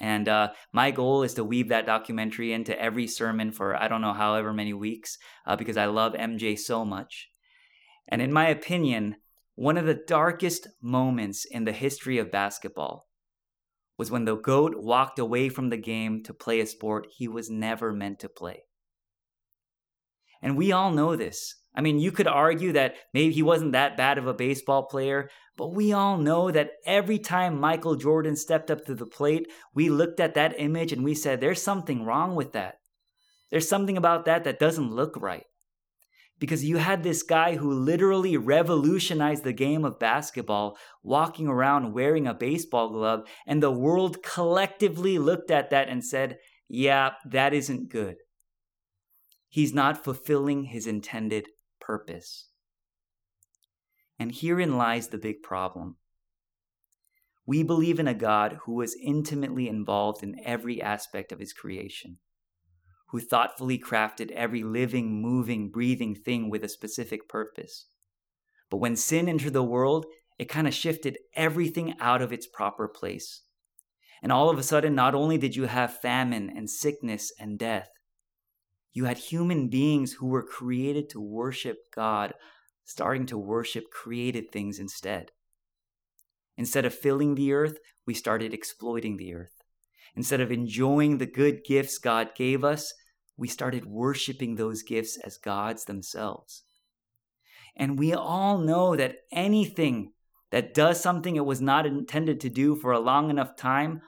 and 0.00 0.28
uh, 0.28 0.52
my 0.72 0.90
goal 0.90 1.22
is 1.22 1.34
to 1.34 1.44
weave 1.44 1.68
that 1.68 1.86
documentary 1.86 2.52
into 2.52 2.80
every 2.80 3.06
sermon 3.06 3.52
for 3.52 3.76
I 3.76 3.88
don't 3.88 4.00
know 4.00 4.12
however 4.12 4.52
many 4.52 4.72
weeks 4.72 5.18
uh, 5.46 5.56
because 5.56 5.76
I 5.76 5.86
love 5.86 6.14
MJ 6.14 6.58
so 6.58 6.84
much. 6.84 7.28
And 8.08 8.20
in 8.20 8.32
my 8.32 8.48
opinion, 8.48 9.16
one 9.54 9.76
of 9.76 9.86
the 9.86 10.02
darkest 10.06 10.68
moments 10.80 11.44
in 11.44 11.64
the 11.64 11.72
history 11.72 12.18
of 12.18 12.30
basketball 12.30 13.08
was 13.98 14.10
when 14.10 14.24
the 14.24 14.36
GOAT 14.36 14.74
walked 14.76 15.18
away 15.18 15.48
from 15.48 15.68
the 15.68 15.76
game 15.76 16.22
to 16.24 16.34
play 16.34 16.60
a 16.60 16.66
sport 16.66 17.06
he 17.16 17.28
was 17.28 17.50
never 17.50 17.92
meant 17.92 18.18
to 18.20 18.28
play. 18.28 18.64
And 20.40 20.56
we 20.56 20.72
all 20.72 20.90
know 20.90 21.14
this. 21.14 21.54
I 21.74 21.80
mean, 21.80 21.98
you 21.98 22.12
could 22.12 22.26
argue 22.26 22.72
that 22.72 22.96
maybe 23.14 23.32
he 23.32 23.42
wasn't 23.42 23.72
that 23.72 23.96
bad 23.96 24.18
of 24.18 24.26
a 24.26 24.34
baseball 24.34 24.84
player, 24.84 25.30
but 25.56 25.74
we 25.74 25.92
all 25.92 26.18
know 26.18 26.50
that 26.50 26.72
every 26.84 27.18
time 27.18 27.58
Michael 27.58 27.96
Jordan 27.96 28.36
stepped 28.36 28.70
up 28.70 28.84
to 28.84 28.94
the 28.94 29.06
plate, 29.06 29.50
we 29.74 29.88
looked 29.88 30.20
at 30.20 30.34
that 30.34 30.54
image 30.58 30.92
and 30.92 31.02
we 31.02 31.14
said, 31.14 31.40
there's 31.40 31.62
something 31.62 32.04
wrong 32.04 32.34
with 32.34 32.52
that. 32.52 32.76
There's 33.50 33.68
something 33.68 33.96
about 33.96 34.24
that 34.26 34.44
that 34.44 34.58
doesn't 34.58 34.94
look 34.94 35.16
right. 35.20 35.44
Because 36.38 36.64
you 36.64 36.78
had 36.78 37.02
this 37.02 37.22
guy 37.22 37.56
who 37.56 37.72
literally 37.72 38.36
revolutionized 38.36 39.44
the 39.44 39.52
game 39.52 39.84
of 39.84 39.98
basketball, 39.98 40.76
walking 41.02 41.46
around 41.46 41.92
wearing 41.92 42.26
a 42.26 42.34
baseball 42.34 42.88
glove, 42.88 43.22
and 43.46 43.62
the 43.62 43.70
world 43.70 44.22
collectively 44.22 45.18
looked 45.18 45.50
at 45.50 45.70
that 45.70 45.88
and 45.88 46.04
said, 46.04 46.38
yeah, 46.68 47.12
that 47.24 47.54
isn't 47.54 47.90
good. 47.90 48.16
He's 49.48 49.74
not 49.74 50.02
fulfilling 50.02 50.64
his 50.64 50.86
intended 50.86 51.46
purpose. 51.84 52.48
And 54.18 54.32
herein 54.32 54.78
lies 54.78 55.08
the 55.08 55.18
big 55.18 55.42
problem. 55.42 55.96
We 57.44 57.62
believe 57.62 57.98
in 57.98 58.06
a 58.06 58.14
God 58.14 58.60
who 58.64 58.74
was 58.74 58.96
intimately 59.02 59.68
involved 59.68 60.22
in 60.22 60.36
every 60.44 60.80
aspect 60.80 61.32
of 61.32 61.40
his 61.40 61.52
creation, 61.52 62.18
who 63.08 63.20
thoughtfully 63.20 63.78
crafted 63.78 64.30
every 64.30 64.62
living, 64.62 65.20
moving, 65.20 65.70
breathing 65.70 66.14
thing 66.14 66.50
with 66.50 66.62
a 66.62 66.68
specific 66.68 67.28
purpose. 67.28 67.86
But 68.70 68.76
when 68.76 68.96
sin 68.96 69.28
entered 69.28 69.52
the 69.52 69.62
world, 69.62 70.06
it 70.38 70.48
kind 70.48 70.66
of 70.66 70.74
shifted 70.74 71.18
everything 71.34 71.94
out 71.98 72.22
of 72.22 72.32
its 72.32 72.46
proper 72.46 72.88
place. 72.88 73.42
And 74.22 74.30
all 74.30 74.48
of 74.48 74.58
a 74.58 74.62
sudden, 74.62 74.94
not 74.94 75.14
only 75.14 75.36
did 75.36 75.56
you 75.56 75.64
have 75.64 75.98
famine 76.00 76.50
and 76.56 76.70
sickness 76.70 77.32
and 77.40 77.58
death, 77.58 77.88
you 78.92 79.06
had 79.06 79.18
human 79.18 79.68
beings 79.68 80.14
who 80.14 80.26
were 80.26 80.42
created 80.42 81.08
to 81.10 81.20
worship 81.20 81.78
God, 81.94 82.34
starting 82.84 83.26
to 83.26 83.38
worship 83.38 83.90
created 83.90 84.50
things 84.50 84.78
instead. 84.78 85.30
Instead 86.56 86.84
of 86.84 86.94
filling 86.94 87.34
the 87.34 87.52
earth, 87.52 87.78
we 88.06 88.14
started 88.14 88.52
exploiting 88.52 89.16
the 89.16 89.34
earth. 89.34 89.62
Instead 90.14 90.40
of 90.40 90.52
enjoying 90.52 91.18
the 91.18 91.26
good 91.26 91.64
gifts 91.64 91.96
God 91.98 92.34
gave 92.34 92.64
us, 92.64 92.92
we 93.36 93.48
started 93.48 93.86
worshiping 93.86 94.56
those 94.56 94.82
gifts 94.82 95.18
as 95.24 95.38
gods 95.38 95.86
themselves. 95.86 96.64
And 97.74 97.98
we 97.98 98.12
all 98.12 98.58
know 98.58 98.94
that 98.96 99.16
anything 99.32 100.12
that 100.50 100.74
does 100.74 101.00
something 101.00 101.36
it 101.36 101.46
was 101.46 101.62
not 101.62 101.86
intended 101.86 102.40
to 102.40 102.50
do 102.50 102.76
for 102.76 102.92
a 102.92 103.00
long 103.00 103.30
enough 103.30 103.56
time, 103.56 104.02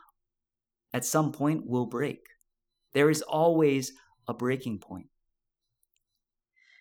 at 0.92 1.06
some 1.06 1.32
point 1.32 1.66
will 1.66 1.86
break. 1.86 2.20
There 2.92 3.08
is 3.08 3.22
always 3.22 3.92
a 4.26 4.34
breaking 4.34 4.78
point. 4.78 5.06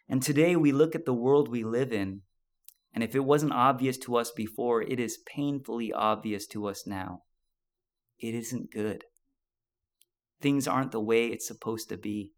And 0.09 0.21
today 0.21 0.55
we 0.55 0.71
look 0.71 0.95
at 0.95 1.05
the 1.05 1.13
world 1.13 1.47
we 1.47 1.63
live 1.63 1.93
in, 1.93 2.21
and 2.93 3.03
if 3.03 3.15
it 3.15 3.25
wasn't 3.25 3.53
obvious 3.53 3.97
to 3.99 4.15
us 4.17 4.31
before, 4.31 4.81
it 4.81 4.99
is 4.99 5.17
painfully 5.25 5.91
obvious 5.91 6.45
to 6.47 6.67
us 6.67 6.85
now. 6.85 7.23
It 8.19 8.35
isn't 8.35 8.71
good. 8.71 9.05
Things 10.41 10.67
aren't 10.67 10.91
the 10.91 11.01
way 11.01 11.27
it's 11.27 11.47
supposed 11.47 11.89
to 11.89 11.97
be. 11.97 12.33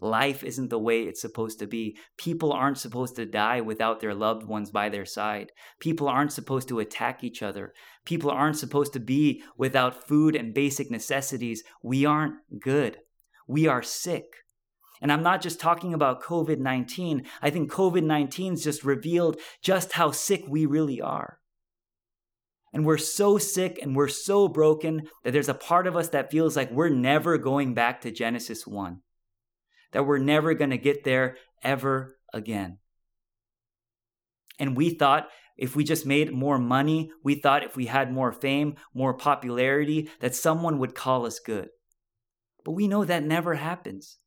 Life 0.00 0.42
isn't 0.42 0.70
the 0.70 0.78
way 0.78 1.02
it's 1.02 1.20
supposed 1.20 1.58
to 1.58 1.66
be. 1.66 1.98
People 2.16 2.52
aren't 2.52 2.78
supposed 2.78 3.16
to 3.16 3.26
die 3.26 3.60
without 3.60 4.00
their 4.00 4.14
loved 4.14 4.44
ones 4.44 4.70
by 4.70 4.88
their 4.88 5.04
side. 5.04 5.52
People 5.78 6.08
aren't 6.08 6.32
supposed 6.32 6.68
to 6.68 6.78
attack 6.78 7.22
each 7.22 7.42
other. 7.42 7.74
People 8.06 8.30
aren't 8.30 8.56
supposed 8.56 8.94
to 8.94 9.00
be 9.00 9.42
without 9.58 10.08
food 10.08 10.34
and 10.34 10.54
basic 10.54 10.90
necessities. 10.90 11.62
We 11.82 12.06
aren't 12.06 12.36
good 12.60 12.96
we 13.50 13.66
are 13.66 13.82
sick. 13.82 14.24
And 15.02 15.10
I'm 15.10 15.22
not 15.22 15.40
just 15.40 15.60
talking 15.60 15.92
about 15.92 16.22
COVID 16.22 16.58
19. 16.58 17.24
I 17.42 17.50
think 17.50 17.72
COVID 17.72 18.04
19 18.04 18.52
has 18.52 18.64
just 18.64 18.84
revealed 18.84 19.38
just 19.62 19.92
how 19.92 20.10
sick 20.10 20.44
we 20.48 20.66
really 20.66 21.00
are. 21.00 21.38
And 22.72 22.86
we're 22.86 22.98
so 22.98 23.36
sick 23.36 23.80
and 23.82 23.96
we're 23.96 24.08
so 24.08 24.46
broken 24.46 25.08
that 25.24 25.32
there's 25.32 25.48
a 25.48 25.54
part 25.54 25.88
of 25.88 25.96
us 25.96 26.10
that 26.10 26.30
feels 26.30 26.56
like 26.56 26.70
we're 26.70 26.88
never 26.88 27.36
going 27.36 27.74
back 27.74 28.02
to 28.02 28.12
Genesis 28.12 28.66
1, 28.66 29.00
that 29.92 30.06
we're 30.06 30.18
never 30.18 30.54
going 30.54 30.70
to 30.70 30.78
get 30.78 31.02
there 31.02 31.36
ever 31.64 32.16
again. 32.32 32.78
And 34.60 34.76
we 34.76 34.90
thought 34.90 35.28
If 35.56 35.76
we 35.76 35.84
just 35.84 36.06
made 36.06 36.32
more 36.32 36.58
money, 36.58 37.10
we 37.22 37.34
thought 37.34 37.64
if 37.64 37.76
we 37.76 37.86
had 37.86 38.10
more 38.10 38.32
fame, 38.32 38.76
more 38.94 39.12
popularity, 39.12 40.08
that 40.20 40.34
someone 40.34 40.78
would 40.78 40.94
call 40.94 41.26
us 41.26 41.38
good. 41.38 41.68
But 42.64 42.72
we 42.72 42.88
know 42.88 43.04
that 43.04 43.24
never 43.24 43.54
happens. 43.54 44.18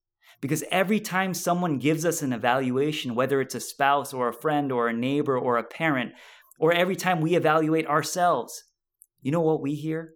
Because 0.41 0.63
every 0.71 0.99
time 0.99 1.33
someone 1.33 1.77
gives 1.79 2.05
us 2.05 2.21
an 2.21 2.33
evaluation, 2.33 3.15
whether 3.15 3.39
it's 3.39 3.55
a 3.55 3.59
spouse 3.59 4.13
or 4.13 4.27
a 4.27 4.33
friend 4.33 4.71
or 4.71 4.87
a 4.87 4.93
neighbor 4.93 5.37
or 5.37 5.57
a 5.57 5.63
parent, 5.63 6.11
or 6.59 6.73
every 6.73 6.95
time 6.95 7.21
we 7.21 7.35
evaluate 7.35 7.87
ourselves, 7.87 8.63
you 9.21 9.31
know 9.31 9.41
what 9.41 9.61
we 9.61 9.75
hear? 9.75 10.15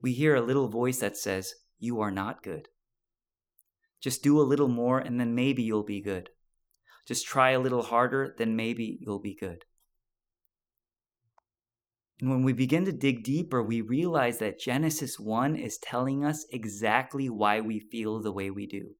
We 0.00 0.12
hear 0.12 0.36
a 0.36 0.42
little 0.42 0.68
voice 0.68 0.98
that 0.98 1.16
says, 1.16 1.54
You 1.78 2.00
are 2.00 2.10
not 2.10 2.42
good. 2.42 2.68
Just 4.00 4.22
do 4.22 4.40
a 4.40 4.42
little 4.42 4.68
more 4.68 4.98
and 4.98 5.18
then 5.18 5.34
maybe 5.34 5.62
you'll 5.62 5.82
be 5.82 6.00
good. 6.00 6.30
Just 7.06 7.26
try 7.26 7.50
a 7.50 7.60
little 7.60 7.82
harder, 7.82 8.34
then 8.38 8.56
maybe 8.56 8.98
you'll 9.00 9.20
be 9.20 9.34
good. 9.34 9.64
And 12.20 12.30
when 12.30 12.42
we 12.42 12.52
begin 12.52 12.86
to 12.86 12.92
dig 12.92 13.24
deeper, 13.24 13.62
we 13.62 13.80
realize 13.82 14.38
that 14.38 14.58
Genesis 14.58 15.20
1 15.20 15.56
is 15.56 15.78
telling 15.78 16.24
us 16.24 16.46
exactly 16.50 17.28
why 17.28 17.60
we 17.60 17.78
feel 17.78 18.20
the 18.20 18.32
way 18.32 18.50
we 18.50 18.66
do. 18.66 18.94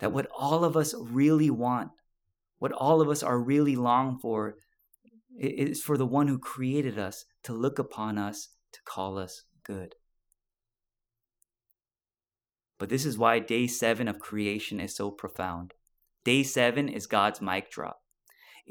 That 0.00 0.12
what 0.12 0.28
all 0.36 0.64
of 0.64 0.76
us 0.76 0.94
really 0.98 1.50
want, 1.50 1.90
what 2.58 2.72
all 2.72 3.00
of 3.00 3.08
us 3.08 3.22
are 3.22 3.38
really 3.38 3.76
long 3.76 4.18
for, 4.18 4.56
is 5.38 5.80
for 5.82 5.96
the 5.96 6.06
one 6.06 6.26
who 6.26 6.38
created 6.38 6.98
us 6.98 7.24
to 7.44 7.52
look 7.52 7.78
upon 7.78 8.18
us, 8.18 8.48
to 8.72 8.80
call 8.84 9.16
us 9.16 9.44
good. 9.62 9.94
But 12.78 12.88
this 12.88 13.04
is 13.04 13.18
why 13.18 13.38
day 13.38 13.66
seven 13.66 14.08
of 14.08 14.18
creation 14.18 14.80
is 14.80 14.96
so 14.96 15.10
profound. 15.10 15.74
Day 16.24 16.42
seven 16.42 16.88
is 16.88 17.06
God's 17.06 17.40
mic 17.40 17.70
drop. 17.70 17.99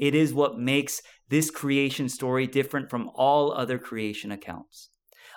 It 0.00 0.14
is 0.14 0.32
what 0.32 0.58
makes 0.58 1.02
this 1.28 1.50
creation 1.50 2.08
story 2.08 2.46
different 2.46 2.88
from 2.88 3.10
all 3.14 3.52
other 3.52 3.78
creation 3.78 4.32
accounts. 4.32 4.88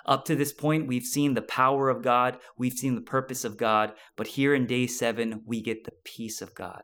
Up 0.06 0.24
to 0.24 0.34
this 0.34 0.54
point, 0.54 0.88
we've 0.88 1.04
seen 1.04 1.34
the 1.34 1.42
power 1.42 1.90
of 1.90 2.02
God, 2.02 2.38
we've 2.56 2.72
seen 2.72 2.94
the 2.94 3.02
purpose 3.02 3.44
of 3.44 3.58
God, 3.58 3.92
but 4.16 4.28
here 4.28 4.54
in 4.54 4.66
day 4.66 4.86
seven, 4.86 5.42
we 5.46 5.60
get 5.60 5.84
the 5.84 5.92
peace 6.04 6.40
of 6.40 6.54
God. 6.54 6.82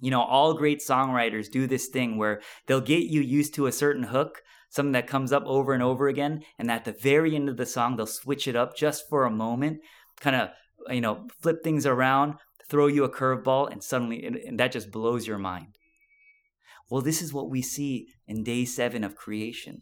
You 0.00 0.10
know, 0.10 0.22
all 0.22 0.54
great 0.54 0.80
songwriters 0.80 1.50
do 1.50 1.66
this 1.66 1.88
thing 1.88 2.18
where 2.18 2.42
they'll 2.66 2.80
get 2.80 3.04
you 3.04 3.22
used 3.22 3.54
to 3.54 3.66
a 3.66 3.72
certain 3.72 4.04
hook, 4.04 4.42
something 4.68 4.92
that 4.92 5.06
comes 5.06 5.32
up 5.32 5.44
over 5.46 5.72
and 5.72 5.82
over 5.82 6.08
again, 6.08 6.42
and 6.58 6.70
at 6.70 6.84
the 6.84 6.92
very 6.92 7.34
end 7.34 7.48
of 7.48 7.56
the 7.56 7.66
song, 7.66 7.96
they'll 7.96 8.06
switch 8.06 8.46
it 8.46 8.56
up 8.56 8.76
just 8.76 9.08
for 9.08 9.24
a 9.24 9.30
moment, 9.30 9.80
kind 10.20 10.36
of, 10.36 10.50
you 10.90 11.00
know, 11.00 11.26
flip 11.40 11.62
things 11.64 11.86
around, 11.86 12.34
throw 12.68 12.86
you 12.86 13.04
a 13.04 13.10
curveball, 13.10 13.70
and 13.70 13.82
suddenly, 13.82 14.24
and 14.24 14.58
that 14.58 14.72
just 14.72 14.90
blows 14.90 15.26
your 15.26 15.38
mind. 15.38 15.78
Well, 16.92 17.00
this 17.00 17.22
is 17.22 17.32
what 17.32 17.48
we 17.48 17.62
see 17.62 18.08
in 18.26 18.44
day 18.44 18.66
seven 18.66 19.02
of 19.02 19.16
creation. 19.16 19.80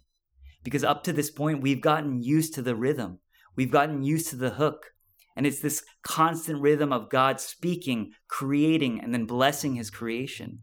Because 0.62 0.84
up 0.84 1.02
to 1.02 1.12
this 1.12 1.28
point, 1.28 1.60
we've 1.60 1.80
gotten 1.80 2.22
used 2.22 2.54
to 2.54 2.62
the 2.62 2.76
rhythm, 2.76 3.18
we've 3.56 3.72
gotten 3.72 4.04
used 4.04 4.28
to 4.28 4.36
the 4.36 4.50
hook. 4.50 4.92
And 5.34 5.44
it's 5.44 5.58
this 5.58 5.82
constant 6.04 6.60
rhythm 6.60 6.92
of 6.92 7.10
God 7.10 7.40
speaking, 7.40 8.12
creating, 8.28 9.00
and 9.00 9.12
then 9.12 9.24
blessing 9.24 9.74
his 9.74 9.90
creation. 9.90 10.60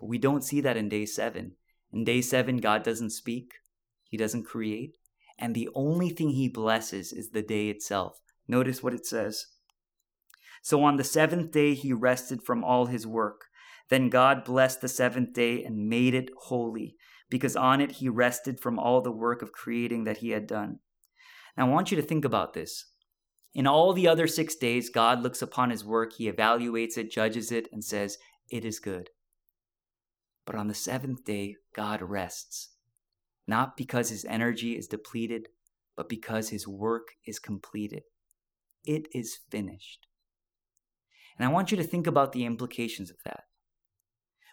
But 0.00 0.08
we 0.08 0.18
don't 0.18 0.42
see 0.42 0.60
that 0.60 0.76
in 0.76 0.88
day 0.88 1.06
seven. 1.06 1.52
In 1.92 2.02
day 2.02 2.20
seven, 2.20 2.56
God 2.56 2.82
doesn't 2.82 3.10
speak, 3.10 3.52
he 4.08 4.16
doesn't 4.16 4.46
create. 4.46 4.94
And 5.38 5.54
the 5.54 5.68
only 5.76 6.10
thing 6.10 6.30
he 6.30 6.48
blesses 6.48 7.12
is 7.12 7.30
the 7.30 7.42
day 7.42 7.68
itself. 7.68 8.18
Notice 8.48 8.82
what 8.82 8.94
it 8.94 9.06
says. 9.06 9.46
So 10.62 10.82
on 10.82 10.96
the 10.96 11.04
seventh 11.04 11.52
day, 11.52 11.74
he 11.74 11.92
rested 11.92 12.42
from 12.42 12.64
all 12.64 12.86
his 12.86 13.06
work. 13.06 13.42
Then 13.90 14.08
God 14.08 14.44
blessed 14.44 14.80
the 14.80 14.88
seventh 14.88 15.32
day 15.32 15.64
and 15.64 15.88
made 15.88 16.14
it 16.14 16.30
holy, 16.44 16.94
because 17.28 17.56
on 17.56 17.80
it 17.80 17.92
he 17.92 18.08
rested 18.08 18.60
from 18.60 18.78
all 18.78 19.02
the 19.02 19.12
work 19.12 19.42
of 19.42 19.52
creating 19.52 20.04
that 20.04 20.18
he 20.18 20.30
had 20.30 20.46
done. 20.46 20.78
Now 21.56 21.66
I 21.66 21.68
want 21.68 21.90
you 21.90 21.96
to 21.96 22.02
think 22.02 22.24
about 22.24 22.54
this. 22.54 22.86
In 23.52 23.66
all 23.66 23.92
the 23.92 24.06
other 24.06 24.28
six 24.28 24.54
days, 24.54 24.90
God 24.90 25.22
looks 25.22 25.42
upon 25.42 25.70
his 25.70 25.84
work, 25.84 26.12
he 26.12 26.30
evaluates 26.30 26.96
it, 26.96 27.10
judges 27.10 27.50
it, 27.50 27.66
and 27.72 27.84
says, 27.84 28.16
It 28.48 28.64
is 28.64 28.78
good. 28.78 29.10
But 30.46 30.54
on 30.54 30.68
the 30.68 30.74
seventh 30.74 31.24
day, 31.24 31.56
God 31.74 32.00
rests, 32.00 32.70
not 33.48 33.76
because 33.76 34.10
his 34.10 34.24
energy 34.24 34.76
is 34.76 34.86
depleted, 34.86 35.48
but 35.96 36.08
because 36.08 36.50
his 36.50 36.66
work 36.66 37.08
is 37.26 37.40
completed. 37.40 38.04
It 38.84 39.08
is 39.12 39.40
finished. 39.50 40.06
And 41.36 41.46
I 41.46 41.52
want 41.52 41.72
you 41.72 41.76
to 41.76 41.84
think 41.84 42.06
about 42.06 42.32
the 42.32 42.44
implications 42.44 43.10
of 43.10 43.16
that. 43.24 43.44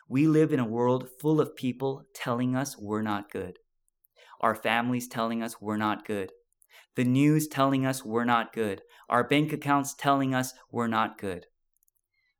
We 0.09 0.27
live 0.27 0.53
in 0.53 0.59
a 0.59 0.65
world 0.65 1.09
full 1.19 1.41
of 1.41 1.55
people 1.55 2.05
telling 2.13 2.55
us 2.55 2.77
we're 2.77 3.01
not 3.01 3.31
good. 3.31 3.59
Our 4.39 4.55
families 4.55 5.07
telling 5.07 5.43
us 5.43 5.59
we're 5.59 5.77
not 5.77 6.05
good. 6.05 6.31
The 6.95 7.03
news 7.03 7.47
telling 7.47 7.85
us 7.85 8.05
we're 8.05 8.23
not 8.23 8.53
good. 8.53 8.81
Our 9.09 9.27
bank 9.27 9.51
accounts 9.51 9.93
telling 9.93 10.33
us 10.33 10.53
we're 10.71 10.87
not 10.87 11.17
good. 11.17 11.47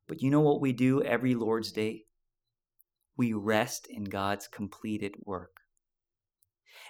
But 0.06 0.22
you 0.22 0.30
know 0.30 0.40
what 0.40 0.60
we 0.60 0.72
do 0.72 1.02
every 1.02 1.34
Lord's 1.34 1.70
Day? 1.70 2.04
We 3.16 3.34
rest 3.34 3.86
in 3.90 4.04
God's 4.04 4.48
completed 4.48 5.16
work. 5.24 5.60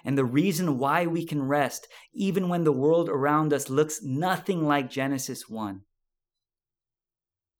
And 0.05 0.17
the 0.17 0.25
reason 0.25 0.77
why 0.77 1.05
we 1.07 1.25
can 1.25 1.43
rest, 1.43 1.87
even 2.13 2.47
when 2.47 2.63
the 2.63 2.71
world 2.71 3.09
around 3.09 3.51
us 3.51 3.69
looks 3.69 4.01
nothing 4.01 4.65
like 4.65 4.89
Genesis 4.89 5.49
1, 5.49 5.81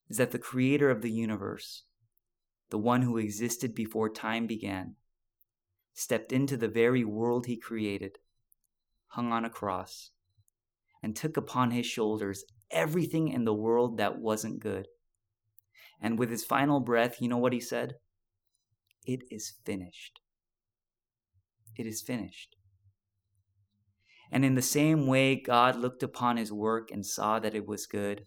is 0.10 0.18
that 0.18 0.32
the 0.32 0.40
creator 0.40 0.90
of 0.90 1.02
the 1.02 1.12
universe, 1.12 1.84
the 2.70 2.78
one 2.78 3.02
who 3.02 3.18
existed 3.18 3.74
before 3.74 4.10
time 4.10 4.48
began, 4.48 4.96
stepped 5.94 6.32
into 6.32 6.58
the 6.58 6.68
very 6.68 7.04
world 7.04 7.46
he 7.46 7.58
created, 7.58 8.18
hung 9.08 9.32
on 9.32 9.46
a 9.46 9.50
cross, 9.50 10.12
and 11.02 11.16
took 11.16 11.38
upon 11.38 11.72
his 11.72 11.86
shoulders 11.86 12.44
everything 12.72 13.30
in 13.30 13.46
the 13.46 13.54
world 13.54 13.98
that 13.98 14.20
wasn't 14.20 14.60
good. 14.60 14.88
And 16.02 16.18
with 16.18 16.30
his 16.30 16.46
final 16.46 16.80
breath, 16.80 17.22
you 17.22 17.28
know 17.28 17.38
what 17.38 17.54
he 17.54 17.60
said? 17.60 17.96
It 19.06 19.22
is 19.32 19.54
finished. 19.66 20.20
It 21.76 21.86
is 21.86 22.02
finished. 22.02 22.56
And 24.32 24.46
in 24.46 24.56
the 24.56 24.62
same 24.62 25.08
way, 25.08 25.36
God 25.36 25.76
looked 25.76 26.04
upon 26.04 26.38
his 26.38 26.52
work 26.52 26.92
and 26.92 27.06
saw 27.06 27.40
that 27.40 27.56
it 27.56 27.66
was 27.66 27.88
good. 27.88 28.26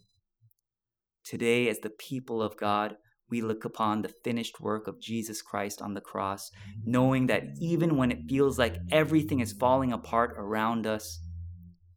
Today, 1.22 1.68
as 1.68 1.78
the 1.78 1.90
people 1.90 2.42
of 2.42 2.56
God, 2.56 2.96
we 3.32 3.40
look 3.40 3.64
upon 3.64 4.02
the 4.02 4.12
finished 4.22 4.60
work 4.60 4.86
of 4.86 5.00
Jesus 5.00 5.40
Christ 5.40 5.80
on 5.80 5.94
the 5.94 6.02
cross, 6.02 6.50
mm-hmm. 6.50 6.90
knowing 6.90 7.26
that 7.28 7.44
even 7.58 7.96
when 7.96 8.12
it 8.12 8.28
feels 8.28 8.58
like 8.58 8.76
everything 8.90 9.40
is 9.40 9.54
falling 9.54 9.90
apart 9.90 10.34
around 10.36 10.86
us, 10.86 11.18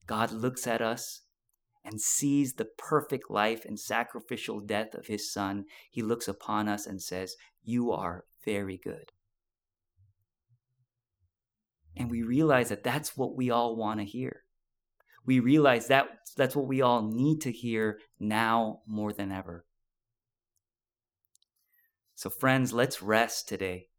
God 0.08 0.32
looks 0.32 0.66
at 0.66 0.82
us 0.82 1.24
and 1.84 2.00
sees 2.00 2.54
the 2.54 2.70
perfect 2.78 3.30
life 3.30 3.66
and 3.66 3.78
sacrificial 3.78 4.62
death 4.62 4.94
of 4.94 5.08
his 5.08 5.32
Son. 5.32 5.66
He 5.92 6.02
looks 6.02 6.30
upon 6.30 6.70
us 6.70 6.88
and 6.88 7.02
says, 7.02 7.36
You 7.62 7.92
are 7.92 8.24
very 8.46 8.80
good. 8.82 9.12
And 11.98 12.10
we 12.10 12.24
realize 12.24 12.70
that 12.70 12.84
that's 12.84 13.18
what 13.18 13.36
we 13.36 13.52
all 13.52 13.76
want 13.76 14.00
to 14.00 14.06
hear. 14.06 14.44
We 15.26 15.42
realize 15.42 15.88
that 15.88 16.08
that's 16.38 16.56
what 16.56 16.68
we 16.68 16.82
all 16.82 17.02
need 17.02 17.42
to 17.42 17.52
hear 17.52 18.00
now 18.22 18.80
more 18.88 19.12
than 19.12 19.34
ever. 19.34 19.66
So, 22.16 22.30
friends, 22.30 22.72
let's 22.72 23.02
rest 23.02 23.50
today 23.50 23.90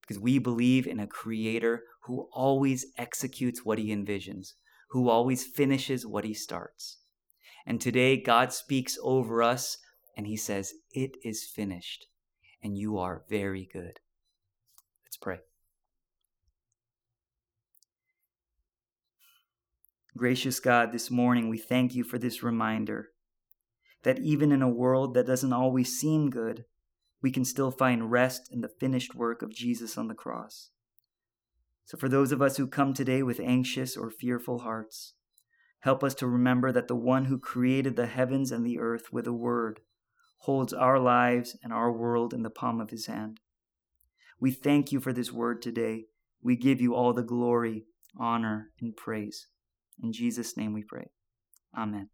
because 0.00 0.18
we 0.18 0.38
believe 0.38 0.86
in 0.86 0.98
a 0.98 1.06
creator 1.06 1.84
who 2.04 2.28
always 2.32 2.86
executes 2.96 3.64
what 3.64 3.78
he 3.78 3.94
envisions, 3.94 4.54
who 4.90 5.10
always 5.10 5.44
finishes 5.44 6.06
what 6.06 6.24
he 6.24 6.32
starts. 6.32 6.98
And 7.66 7.80
today, 7.80 8.16
God 8.16 8.52
speaks 8.52 8.98
over 9.02 9.42
us 9.42 9.76
and 10.16 10.26
he 10.26 10.36
says, 10.36 10.72
It 10.90 11.18
is 11.22 11.44
finished, 11.44 12.06
and 12.62 12.78
you 12.78 12.98
are 12.98 13.24
very 13.28 13.68
good. 13.70 14.00
Let's 15.04 15.18
pray. 15.18 15.40
Gracious 20.16 20.60
God, 20.60 20.92
this 20.92 21.10
morning 21.10 21.48
we 21.48 21.58
thank 21.58 21.94
you 21.94 22.04
for 22.04 22.18
this 22.18 22.42
reminder 22.42 23.10
that 24.02 24.18
even 24.18 24.50
in 24.50 24.62
a 24.62 24.68
world 24.68 25.14
that 25.14 25.26
doesn't 25.26 25.52
always 25.52 25.98
seem 25.98 26.28
good, 26.28 26.64
we 27.22 27.30
can 27.30 27.44
still 27.44 27.70
find 27.70 28.10
rest 28.10 28.48
in 28.52 28.60
the 28.60 28.68
finished 28.68 29.14
work 29.14 29.42
of 29.42 29.54
Jesus 29.54 29.96
on 29.96 30.08
the 30.08 30.14
cross. 30.14 30.70
So, 31.84 31.96
for 31.96 32.08
those 32.08 32.32
of 32.32 32.42
us 32.42 32.56
who 32.56 32.66
come 32.66 32.94
today 32.94 33.22
with 33.22 33.40
anxious 33.40 33.96
or 33.96 34.10
fearful 34.10 34.60
hearts, 34.60 35.14
help 35.80 36.04
us 36.04 36.14
to 36.16 36.26
remember 36.26 36.72
that 36.72 36.88
the 36.88 36.96
one 36.96 37.26
who 37.26 37.38
created 37.38 37.96
the 37.96 38.06
heavens 38.06 38.50
and 38.50 38.66
the 38.66 38.78
earth 38.78 39.12
with 39.12 39.26
a 39.26 39.32
word 39.32 39.80
holds 40.38 40.72
our 40.72 40.98
lives 40.98 41.56
and 41.62 41.72
our 41.72 41.92
world 41.92 42.34
in 42.34 42.42
the 42.42 42.50
palm 42.50 42.80
of 42.80 42.90
his 42.90 43.06
hand. 43.06 43.40
We 44.40 44.50
thank 44.50 44.90
you 44.90 45.00
for 45.00 45.12
this 45.12 45.32
word 45.32 45.62
today. 45.62 46.06
We 46.42 46.56
give 46.56 46.80
you 46.80 46.94
all 46.94 47.12
the 47.12 47.22
glory, 47.22 47.84
honor, 48.18 48.70
and 48.80 48.96
praise. 48.96 49.46
In 50.02 50.12
Jesus' 50.12 50.56
name 50.56 50.72
we 50.72 50.82
pray. 50.82 51.10
Amen. 51.76 52.08